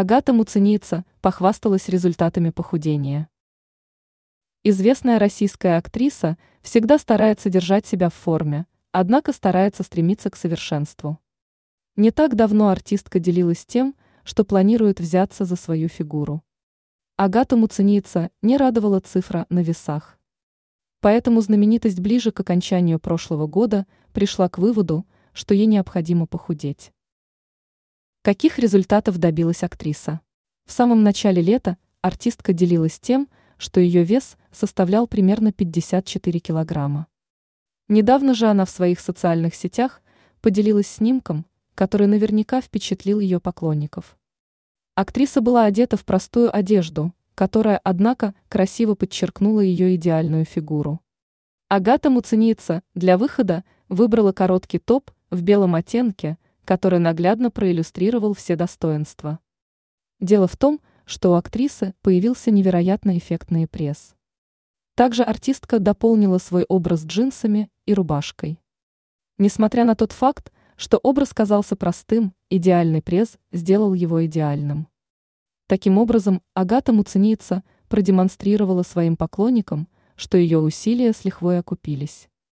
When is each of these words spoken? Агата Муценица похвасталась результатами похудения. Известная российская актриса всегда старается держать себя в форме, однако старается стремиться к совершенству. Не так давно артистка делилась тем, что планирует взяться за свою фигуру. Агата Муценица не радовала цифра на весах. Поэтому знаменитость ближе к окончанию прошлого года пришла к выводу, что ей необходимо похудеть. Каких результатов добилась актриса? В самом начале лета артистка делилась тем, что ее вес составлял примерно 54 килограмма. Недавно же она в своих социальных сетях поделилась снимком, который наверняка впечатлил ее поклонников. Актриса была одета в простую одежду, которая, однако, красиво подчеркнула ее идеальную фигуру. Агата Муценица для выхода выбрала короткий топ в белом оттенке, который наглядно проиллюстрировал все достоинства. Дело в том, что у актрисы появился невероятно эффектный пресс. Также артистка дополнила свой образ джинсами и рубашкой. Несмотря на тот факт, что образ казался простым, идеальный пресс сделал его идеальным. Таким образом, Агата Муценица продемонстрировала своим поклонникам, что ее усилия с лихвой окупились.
Агата 0.00 0.32
Муценица 0.32 1.04
похвасталась 1.20 1.88
результатами 1.88 2.50
похудения. 2.50 3.28
Известная 4.62 5.18
российская 5.18 5.76
актриса 5.76 6.38
всегда 6.62 6.98
старается 6.98 7.50
держать 7.50 7.84
себя 7.84 8.08
в 8.08 8.14
форме, 8.14 8.66
однако 8.92 9.32
старается 9.32 9.82
стремиться 9.82 10.30
к 10.30 10.36
совершенству. 10.36 11.18
Не 11.96 12.12
так 12.12 12.36
давно 12.36 12.68
артистка 12.68 13.18
делилась 13.18 13.66
тем, 13.66 13.96
что 14.22 14.44
планирует 14.44 15.00
взяться 15.00 15.44
за 15.44 15.56
свою 15.56 15.88
фигуру. 15.88 16.44
Агата 17.16 17.56
Муценица 17.56 18.30
не 18.40 18.56
радовала 18.56 19.00
цифра 19.00 19.46
на 19.48 19.64
весах. 19.64 20.20
Поэтому 21.00 21.40
знаменитость 21.40 21.98
ближе 21.98 22.30
к 22.30 22.38
окончанию 22.38 23.00
прошлого 23.00 23.48
года 23.48 23.84
пришла 24.12 24.48
к 24.48 24.58
выводу, 24.58 25.08
что 25.32 25.54
ей 25.54 25.66
необходимо 25.66 26.28
похудеть. 26.28 26.92
Каких 28.22 28.58
результатов 28.58 29.18
добилась 29.18 29.62
актриса? 29.62 30.20
В 30.66 30.72
самом 30.72 31.02
начале 31.02 31.40
лета 31.40 31.78
артистка 32.02 32.52
делилась 32.52 32.98
тем, 32.98 33.28
что 33.58 33.80
ее 33.80 34.02
вес 34.02 34.36
составлял 34.50 35.06
примерно 35.06 35.52
54 35.52 36.40
килограмма. 36.40 37.06
Недавно 37.88 38.34
же 38.34 38.46
она 38.46 38.64
в 38.64 38.70
своих 38.70 38.98
социальных 38.98 39.54
сетях 39.54 40.02
поделилась 40.40 40.88
снимком, 40.88 41.46
который 41.74 42.08
наверняка 42.08 42.60
впечатлил 42.60 43.20
ее 43.20 43.40
поклонников. 43.40 44.18
Актриса 44.96 45.40
была 45.40 45.64
одета 45.64 45.96
в 45.96 46.04
простую 46.04 46.54
одежду, 46.54 47.14
которая, 47.36 47.80
однако, 47.84 48.34
красиво 48.48 48.96
подчеркнула 48.96 49.60
ее 49.60 49.94
идеальную 49.94 50.44
фигуру. 50.44 51.00
Агата 51.68 52.10
Муценица 52.10 52.82
для 52.94 53.16
выхода 53.16 53.62
выбрала 53.88 54.32
короткий 54.32 54.80
топ 54.80 55.12
в 55.30 55.42
белом 55.42 55.76
оттенке, 55.76 56.36
который 56.68 56.98
наглядно 56.98 57.50
проиллюстрировал 57.50 58.34
все 58.34 58.54
достоинства. 58.54 59.38
Дело 60.20 60.46
в 60.46 60.58
том, 60.58 60.82
что 61.06 61.32
у 61.32 61.34
актрисы 61.36 61.94
появился 62.02 62.50
невероятно 62.50 63.16
эффектный 63.16 63.66
пресс. 63.66 64.14
Также 64.94 65.22
артистка 65.22 65.78
дополнила 65.78 66.36
свой 66.36 66.66
образ 66.68 67.06
джинсами 67.06 67.70
и 67.86 67.94
рубашкой. 67.94 68.60
Несмотря 69.38 69.86
на 69.86 69.94
тот 69.94 70.12
факт, 70.12 70.52
что 70.76 70.98
образ 70.98 71.32
казался 71.32 71.74
простым, 71.74 72.34
идеальный 72.50 73.00
пресс 73.00 73.38
сделал 73.50 73.94
его 73.94 74.26
идеальным. 74.26 74.88
Таким 75.68 75.96
образом, 75.96 76.42
Агата 76.52 76.92
Муценица 76.92 77.64
продемонстрировала 77.88 78.82
своим 78.82 79.16
поклонникам, 79.16 79.88
что 80.16 80.36
ее 80.36 80.58
усилия 80.58 81.14
с 81.14 81.24
лихвой 81.24 81.60
окупились. 81.60 82.28